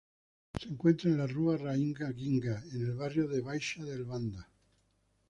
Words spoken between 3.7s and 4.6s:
de Luanda.